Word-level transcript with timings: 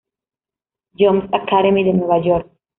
John's 0.97 1.29
Academy 1.31 1.83
de 1.83 1.93
Nueva 1.93 2.23
York. 2.23 2.49